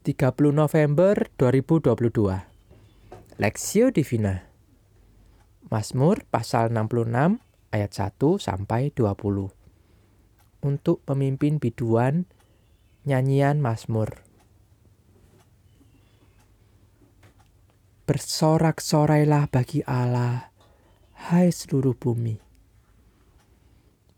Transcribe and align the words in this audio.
30 0.00 0.56
November 0.56 1.28
2022 1.36 2.32
Lexio 3.36 3.92
Divina. 3.92 4.48
Mazmur 5.68 6.24
pasal 6.32 6.72
66 6.72 7.36
ayat 7.68 7.92
1 7.92 8.16
sampai 8.40 8.96
20 8.96 9.52
Untuk 10.64 11.04
pemimpin 11.04 11.60
biduan 11.60 12.24
nyanyian 13.04 13.60
Mazmur. 13.60 14.24
Bersorak-sorailah 18.08 19.52
bagi 19.52 19.84
Allah 19.84 20.48
hai 21.28 21.52
seluruh 21.52 21.92
bumi. 21.92 22.40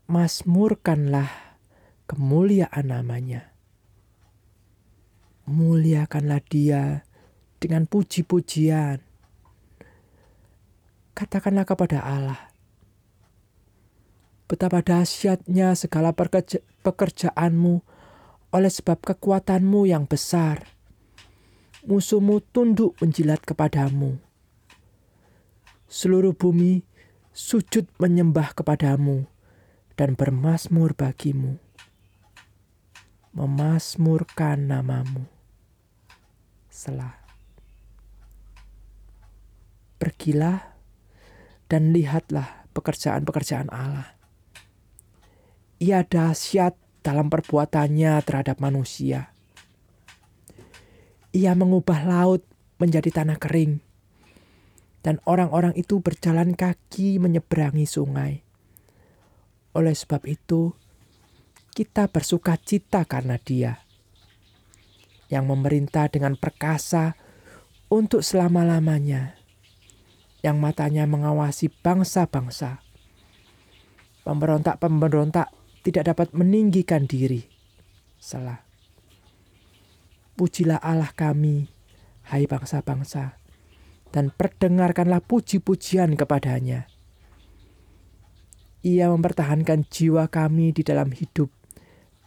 Mazmurkanlah 0.07 1.59
kemuliaan 2.07 2.87
namanya 2.87 3.52
muliakanlah 5.47 6.43
dia 6.47 7.07
dengan 7.59 7.87
puji-pujian. 7.87 8.99
Katakanlah 11.13 11.63
kepada 11.63 12.01
Allah, 12.01 12.41
betapa 14.49 14.81
dahsyatnya 14.81 15.77
segala 15.77 16.11
pekerja 16.11 16.59
pekerjaanmu 16.83 17.85
oleh 18.53 18.71
sebab 18.71 19.01
kekuatanmu 19.01 19.89
yang 19.89 20.05
besar. 20.05 20.67
Musuhmu 21.83 22.39
tunduk 22.53 22.95
menjilat 23.03 23.43
kepadamu. 23.43 24.15
Seluruh 25.89 26.31
bumi 26.31 26.81
sujud 27.35 27.89
menyembah 27.99 28.55
kepadamu 28.55 29.27
dan 29.99 30.15
bermasmur 30.15 30.95
bagimu. 30.95 31.59
Memasmurkan 33.33 34.69
namamu. 34.69 35.25
Selah. 36.73 37.13
Pergilah 40.01 40.73
dan 41.69 41.93
lihatlah 41.93 42.65
pekerjaan-pekerjaan 42.73 43.69
Allah. 43.69 44.17
Ia 45.77 46.01
dahsyat 46.01 46.73
dalam 47.05 47.29
perbuatannya 47.29 48.17
terhadap 48.25 48.57
manusia. 48.57 49.37
Ia 51.29 51.53
mengubah 51.53 52.09
laut 52.09 52.41
menjadi 52.81 53.21
tanah 53.21 53.37
kering, 53.37 53.77
dan 55.05 55.21
orang-orang 55.29 55.77
itu 55.77 56.01
berjalan 56.01 56.57
kaki 56.57 57.21
menyeberangi 57.21 57.85
sungai. 57.85 58.41
Oleh 59.77 59.93
sebab 59.93 60.25
itu, 60.25 60.73
kita 61.77 62.09
bersuka 62.09 62.57
cita 62.57 63.05
karena 63.05 63.37
Dia 63.37 63.82
yang 65.31 65.47
memerintah 65.47 66.11
dengan 66.11 66.35
perkasa 66.35 67.15
untuk 67.93 68.25
selama-lamanya, 68.25 69.37
yang 70.41 70.57
matanya 70.57 71.05
mengawasi 71.05 71.69
bangsa-bangsa. 71.69 72.81
Pemberontak-pemberontak 74.25 75.51
tidak 75.85 76.15
dapat 76.15 76.27
meninggikan 76.33 77.05
diri. 77.05 77.43
Salah. 78.17 78.65
Pujilah 80.33 80.81
Allah 80.81 81.13
kami, 81.13 81.69
hai 82.33 82.49
bangsa-bangsa, 82.49 83.37
dan 84.09 84.33
perdengarkanlah 84.33 85.21
puji-pujian 85.21 86.17
kepadanya. 86.17 86.89
Ia 88.83 89.07
mempertahankan 89.13 89.87
jiwa 89.87 90.27
kami 90.27 90.75
di 90.75 90.83
dalam 90.83 91.13
hidup 91.13 91.53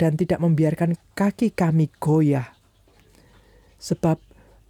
dan 0.00 0.16
tidak 0.16 0.40
membiarkan 0.40 0.96
kaki 1.12 1.52
kami 1.52 1.92
goyah 2.00 2.55
sebab 3.80 4.20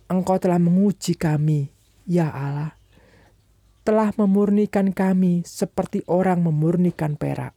Engkau 0.06 0.38
telah 0.38 0.62
menguji 0.62 1.18
kami, 1.18 1.66
ya 2.06 2.30
Allah, 2.30 2.78
telah 3.82 4.14
memurnikan 4.14 4.94
kami 4.94 5.42
seperti 5.42 6.06
orang 6.06 6.46
memurnikan 6.46 7.18
perak. 7.18 7.54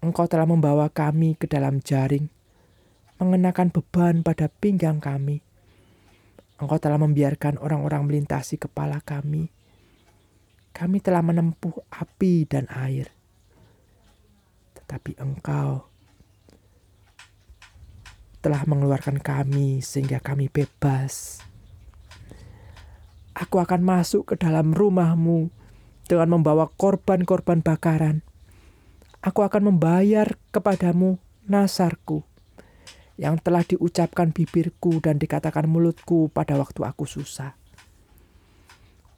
Engkau 0.00 0.24
telah 0.24 0.48
membawa 0.48 0.88
kami 0.88 1.36
ke 1.36 1.44
dalam 1.44 1.84
jaring, 1.84 2.32
mengenakan 3.20 3.68
beban 3.68 4.24
pada 4.24 4.48
pinggang 4.48 4.96
kami. 5.00 5.44
Engkau 6.56 6.80
telah 6.80 6.96
membiarkan 6.96 7.60
orang-orang 7.60 8.08
melintasi 8.08 8.56
kepala 8.56 9.04
kami. 9.04 9.52
Kami 10.72 11.04
telah 11.04 11.20
menempuh 11.20 11.84
api 11.92 12.48
dan 12.48 12.64
air. 12.72 13.12
Tetapi 14.78 15.20
Engkau 15.20 15.87
telah 18.38 18.62
mengeluarkan 18.66 19.18
kami 19.18 19.82
sehingga 19.82 20.22
kami 20.22 20.46
bebas. 20.46 21.42
Aku 23.34 23.62
akan 23.62 23.82
masuk 23.86 24.34
ke 24.34 24.34
dalam 24.34 24.74
rumahmu 24.74 25.50
dengan 26.10 26.38
membawa 26.38 26.66
korban-korban 26.74 27.62
bakaran. 27.62 28.26
Aku 29.22 29.42
akan 29.42 29.74
membayar 29.74 30.38
kepadamu 30.50 31.18
nasarku 31.46 32.22
yang 33.18 33.38
telah 33.42 33.66
diucapkan 33.66 34.30
bibirku 34.30 35.02
dan 35.02 35.18
dikatakan 35.18 35.66
mulutku 35.66 36.30
pada 36.30 36.54
waktu 36.54 36.86
aku 36.86 37.06
susah. 37.06 37.58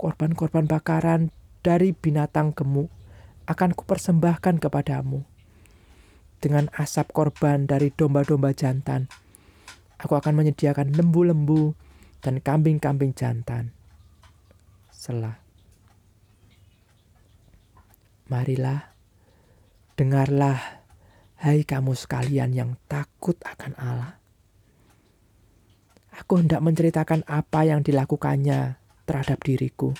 Korban-korban 0.00 0.64
bakaran 0.64 1.28
dari 1.60 1.92
binatang 1.92 2.56
gemuk 2.56 2.88
akan 3.44 3.76
kupersembahkan 3.76 4.56
kepadamu 4.56 5.28
dengan 6.40 6.72
asap 6.72 7.12
korban 7.12 7.68
dari 7.68 7.92
domba-domba 7.92 8.56
jantan. 8.56 9.06
Aku 10.00 10.16
akan 10.16 10.32
menyediakan 10.32 10.96
lembu-lembu 10.96 11.76
dan 12.24 12.40
kambing-kambing 12.40 13.12
jantan. 13.12 13.76
Selah. 14.88 15.36
Marilah, 18.32 18.96
dengarlah, 20.00 20.80
hai 21.44 21.68
kamu 21.68 21.92
sekalian 21.92 22.56
yang 22.56 22.80
takut 22.88 23.36
akan 23.44 23.76
Allah. 23.76 24.16
Aku 26.24 26.40
hendak 26.40 26.64
menceritakan 26.64 27.24
apa 27.28 27.68
yang 27.68 27.84
dilakukannya 27.84 28.80
terhadap 29.04 29.40
diriku. 29.44 29.92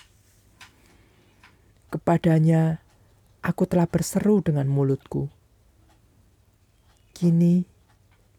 Kepadanya, 1.91 2.81
aku 3.43 3.67
telah 3.67 3.91
berseru 3.91 4.39
dengan 4.45 4.71
mulutku 4.71 5.40
Kini, 7.21 7.61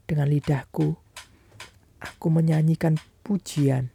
dengan 0.10 0.26
lidahku, 0.26 0.98
aku 2.02 2.28
menyanyikan 2.34 2.98
pujian. 3.22 3.94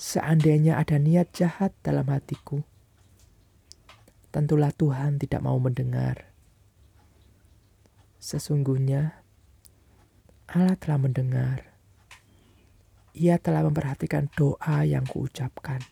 Seandainya 0.00 0.80
ada 0.80 0.96
niat 0.96 1.36
jahat 1.36 1.76
dalam 1.84 2.08
hatiku, 2.08 2.64
tentulah 4.32 4.72
Tuhan 4.72 5.20
tidak 5.20 5.44
mau 5.44 5.60
mendengar. 5.60 6.32
Sesungguhnya, 8.16 9.20
Allah 10.48 10.80
telah 10.80 10.96
mendengar. 10.96 11.68
Ia 13.12 13.36
telah 13.36 13.60
memperhatikan 13.60 14.32
doa 14.32 14.88
yang 14.88 15.04
kuucapkan. 15.04 15.84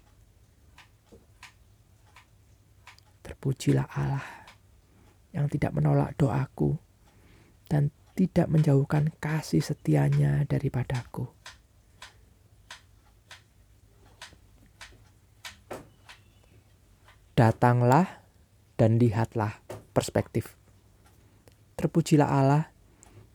Terpujilah 3.21 3.93
Allah 3.93 4.25
yang 5.37 5.53
tidak 5.53 5.77
menolak 5.77 6.17
doaku 6.17 6.86
dan 7.67 7.95
tidak 8.17 8.49
menjauhkan 8.49 9.13
kasih 9.21 9.61
setianya 9.61 10.49
daripadaku. 10.49 11.29
Datanglah 17.37 18.25
dan 18.81 18.97
lihatlah 18.97 19.61
perspektif. 19.93 20.57
Terpujilah 21.77 22.25
Allah 22.25 22.73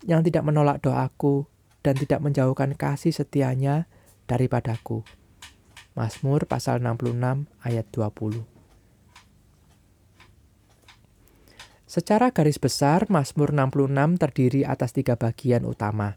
yang 0.09 0.25
tidak 0.25 0.41
menolak 0.41 0.81
doaku 0.81 1.45
dan 1.85 1.93
tidak 1.93 2.25
menjauhkan 2.25 2.73
kasih 2.73 3.13
setianya 3.13 3.85
daripadaku. 4.25 5.05
Mazmur 5.93 6.49
pasal 6.49 6.81
66 6.81 7.45
ayat 7.61 7.85
20. 7.93 8.50
Secara 11.91 12.32
garis 12.32 12.55
besar, 12.55 13.11
Mazmur 13.11 13.52
66 13.52 14.16
terdiri 14.16 14.64
atas 14.64 14.96
tiga 14.96 15.20
bagian 15.20 15.67
utama. 15.67 16.16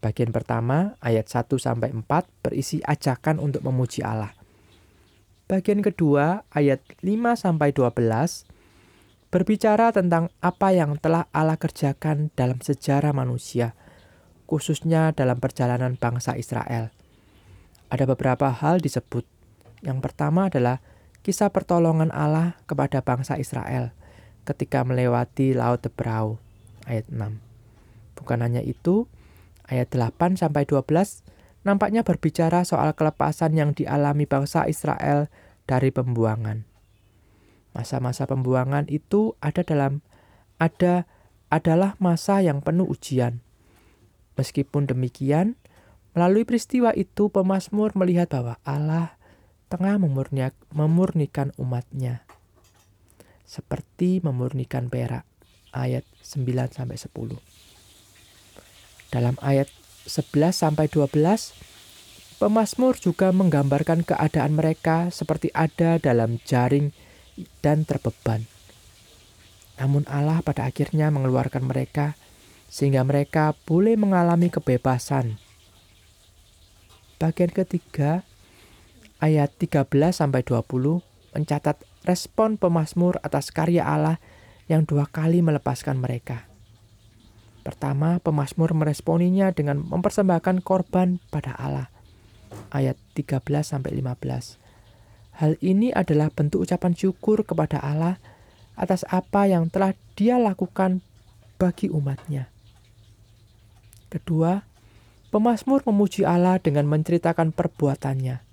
Bagian 0.00 0.32
pertama, 0.32 0.96
ayat 1.04 1.28
1 1.28 1.52
sampai 1.60 1.92
4 1.92 2.08
berisi 2.40 2.80
ajakan 2.80 3.36
untuk 3.36 3.60
memuji 3.60 4.00
Allah. 4.00 4.32
Bagian 5.52 5.84
kedua, 5.84 6.48
ayat 6.48 6.80
5 7.04 7.12
sampai 7.36 7.76
12 7.76 8.48
berbicara 9.28 9.92
tentang 9.92 10.32
apa 10.40 10.72
yang 10.72 10.96
telah 10.96 11.28
Allah 11.28 11.60
kerjakan 11.60 12.32
dalam 12.32 12.64
sejarah 12.64 13.12
manusia, 13.12 13.76
khususnya 14.48 15.12
dalam 15.12 15.36
perjalanan 15.44 16.00
bangsa 16.00 16.40
Israel. 16.40 16.88
Ada 17.92 18.08
beberapa 18.08 18.48
hal 18.48 18.80
disebut. 18.80 19.28
Yang 19.84 19.98
pertama 20.00 20.48
adalah 20.48 20.80
kisah 21.20 21.52
pertolongan 21.52 22.08
Allah 22.16 22.56
kepada 22.64 23.04
bangsa 23.04 23.36
Israel– 23.36 23.92
ketika 24.46 24.86
melewati 24.86 25.52
Laut 25.52 25.82
Tebrau. 25.82 26.38
Ayat 26.86 27.10
6. 27.10 27.42
Bukan 28.14 28.38
hanya 28.40 28.62
itu, 28.62 29.10
Ayat 29.66 29.90
8 29.90 30.38
sampai 30.38 30.62
12 30.62 31.26
nampaknya 31.66 32.06
berbicara 32.06 32.62
soal 32.62 32.94
kelepasan 32.94 33.58
yang 33.58 33.74
dialami 33.74 34.22
bangsa 34.22 34.70
Israel 34.70 35.26
dari 35.66 35.90
pembuangan. 35.90 36.62
Masa-masa 37.74 38.30
pembuangan 38.30 38.86
itu 38.86 39.34
ada 39.42 39.66
dalam 39.66 40.06
ada 40.62 41.10
adalah 41.50 41.98
masa 41.98 42.38
yang 42.40 42.62
penuh 42.62 42.86
ujian. 42.86 43.42
Meskipun 44.38 44.86
demikian, 44.86 45.58
melalui 46.14 46.46
peristiwa 46.46 46.94
itu 46.94 47.28
pemazmur 47.28 47.92
melihat 47.98 48.30
bahwa 48.30 48.54
Allah 48.62 49.18
tengah 49.66 49.98
memurnikan 50.70 51.50
umatnya. 51.58 52.25
Seperti 53.46 54.18
memurnikan 54.20 54.90
perak. 54.90 55.22
Ayat 55.70 56.02
9 56.20 56.74
sampai 56.74 56.98
10. 56.98 57.38
Dalam 59.14 59.38
ayat 59.38 59.70
11 60.10 60.50
sampai 60.50 60.90
12, 60.90 61.54
pemazmur 62.42 62.98
juga 62.98 63.30
menggambarkan 63.30 64.02
keadaan 64.02 64.58
mereka 64.58 65.08
seperti 65.14 65.54
ada 65.54 66.02
dalam 66.02 66.42
jaring 66.42 66.90
dan 67.62 67.86
terbeban. 67.86 68.44
Namun 69.76 70.08
Allah 70.08 70.40
pada 70.40 70.64
akhirnya 70.64 71.12
mengeluarkan 71.12 71.68
mereka 71.68 72.16
sehingga 72.66 73.04
mereka 73.04 73.54
boleh 73.68 73.94
mengalami 73.94 74.48
kebebasan. 74.48 75.38
Bagian 77.16 77.52
ketiga 77.52 78.24
ayat 79.20 79.52
13 79.56 79.88
sampai 80.12 80.44
20 80.44 81.00
mencatat 81.36 81.84
respon 82.08 82.56
pemazmur 82.56 83.20
atas 83.20 83.52
karya 83.52 83.84
Allah 83.84 84.16
yang 84.72 84.88
dua 84.88 85.04
kali 85.04 85.44
melepaskan 85.44 86.00
mereka. 86.00 86.48
Pertama, 87.60 88.16
pemazmur 88.24 88.72
meresponinya 88.72 89.52
dengan 89.52 89.84
mempersembahkan 89.84 90.64
korban 90.64 91.20
pada 91.28 91.52
Allah. 91.60 91.92
Ayat 92.72 92.96
13 93.12 93.44
sampai 93.60 93.92
15. 94.00 94.56
Hal 95.36 95.60
ini 95.60 95.92
adalah 95.92 96.32
bentuk 96.32 96.64
ucapan 96.64 96.96
syukur 96.96 97.44
kepada 97.44 97.82
Allah 97.84 98.16
atas 98.78 99.04
apa 99.12 99.44
yang 99.44 99.68
telah 99.68 99.92
Dia 100.16 100.40
lakukan 100.40 101.04
bagi 101.60 101.92
umatnya. 101.92 102.48
Kedua, 104.08 104.64
pemazmur 105.34 105.84
memuji 105.84 106.24
Allah 106.24 106.56
dengan 106.62 106.88
menceritakan 106.88 107.52
perbuatannya. 107.52 108.45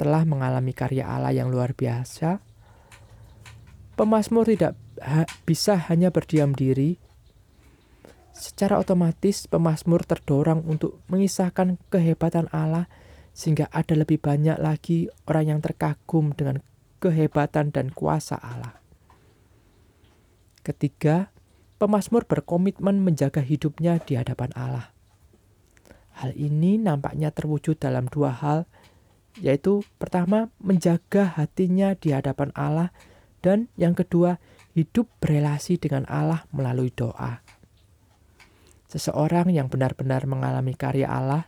Setelah 0.00 0.24
mengalami 0.24 0.72
karya 0.72 1.04
Allah 1.04 1.28
yang 1.28 1.52
luar 1.52 1.76
biasa, 1.76 2.40
pemazmur 4.00 4.48
tidak 4.48 4.72
ha 4.96 5.28
bisa 5.44 5.76
hanya 5.92 6.08
berdiam 6.08 6.56
diri 6.56 6.96
Secara 8.32 8.80
otomatis 8.80 9.44
pemazmur 9.44 10.08
terdorong 10.08 10.64
untuk 10.64 11.04
mengisahkan 11.12 11.76
kehebatan 11.92 12.48
Allah 12.48 12.88
sehingga 13.36 13.68
ada 13.68 13.92
lebih 13.92 14.24
banyak 14.24 14.56
lagi 14.56 15.12
orang 15.28 15.52
yang 15.52 15.60
terkagum 15.60 16.32
dengan 16.32 16.64
kehebatan 17.04 17.68
dan 17.68 17.92
kuasa 17.92 18.40
Allah. 18.40 18.80
Ketiga, 20.64 21.28
pemazmur 21.76 22.24
berkomitmen 22.24 23.04
menjaga 23.04 23.44
hidupnya 23.44 24.00
di 24.00 24.16
hadapan 24.16 24.48
Allah. 24.56 24.96
Hal 26.24 26.32
ini 26.32 26.80
nampaknya 26.80 27.28
terwujud 27.36 27.76
dalam 27.76 28.08
dua 28.08 28.32
hal, 28.32 28.64
yaitu 29.38 29.86
pertama 30.02 30.50
menjaga 30.58 31.38
hatinya 31.38 31.94
di 31.94 32.10
hadapan 32.10 32.50
Allah 32.58 32.90
dan 33.44 33.70
yang 33.78 33.94
kedua 33.94 34.42
hidup 34.74 35.06
berelasi 35.22 35.78
dengan 35.78 36.06
Allah 36.10 36.46
melalui 36.50 36.90
doa. 36.90 37.42
Seseorang 38.90 39.54
yang 39.54 39.70
benar-benar 39.70 40.26
mengalami 40.26 40.74
karya 40.74 41.06
Allah 41.06 41.46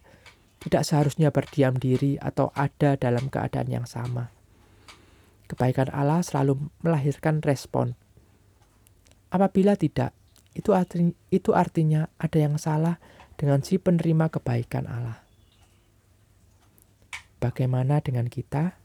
tidak 0.62 0.87
seharusnya 0.87 1.34
berdiam 1.34 1.75
diri 1.75 2.14
atau 2.23 2.55
ada 2.55 2.94
dalam 2.94 3.26
keadaan 3.26 3.67
yang 3.67 3.87
sama. 3.87 4.31
Kebaikan 5.50 5.90
Allah 5.90 6.23
selalu 6.23 6.70
melahirkan 6.87 7.43
respon. 7.43 7.99
Apabila 9.35 9.75
tidak, 9.75 10.14
itu, 10.55 10.70
itu 11.35 11.50
artinya 11.50 12.06
ada 12.20 12.38
yang 12.38 12.62
salah 12.62 13.02
dengan 13.35 13.64
si 13.67 13.81
penerima 13.81 14.31
kebaikan 14.31 14.87
Allah. 14.87 15.21
Bagaimana 17.42 17.98
dengan 17.98 18.30
kita? 18.30 18.78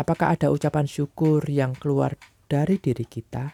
Apakah 0.00 0.32
ada 0.32 0.48
ucapan 0.48 0.88
syukur 0.88 1.44
yang 1.44 1.76
keluar 1.76 2.16
dari 2.48 2.80
diri 2.80 3.04
kita? 3.04 3.52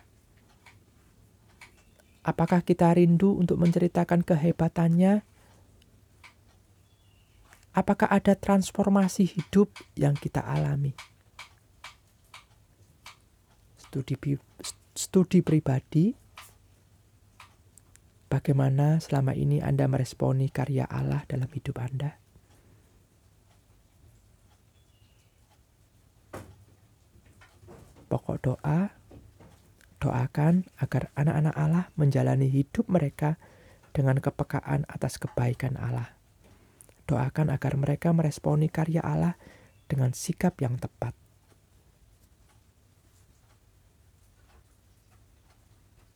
Apakah 2.22 2.62
kita 2.62 2.94
rindu 2.94 3.34
untuk 3.34 3.58
menceritakan 3.58 4.22
kehebatannya? 4.22 5.26
Apakah 7.74 8.06
ada 8.14 8.38
transformasi 8.38 9.26
hidup 9.26 9.74
yang 9.98 10.14
kita 10.14 10.38
alami? 10.46 10.94
Studi, 13.74 14.14
studi 14.94 15.42
pribadi, 15.42 16.14
bagaimana 18.30 19.02
selama 19.02 19.34
ini 19.34 19.58
Anda 19.58 19.90
meresponi 19.90 20.48
karya 20.48 20.86
Allah 20.86 21.26
dalam 21.26 21.50
hidup 21.50 21.76
Anda? 21.82 22.16
Pokok 28.10 28.38
doa, 28.42 29.00
Doakan 30.00 30.64
agar 30.80 31.12
anak-anak 31.12 31.54
Allah 31.60 31.84
menjalani 31.92 32.48
hidup 32.48 32.88
mereka 32.88 33.36
dengan 33.92 34.16
kepekaan 34.16 34.88
atas 34.88 35.20
kebaikan 35.20 35.76
Allah. 35.76 36.16
Doakan 37.04 37.52
agar 37.52 37.76
mereka 37.76 38.08
meresponi 38.16 38.72
karya 38.72 39.04
Allah 39.04 39.36
dengan 39.92 40.16
sikap 40.16 40.56
yang 40.64 40.80
tepat. 40.80 41.19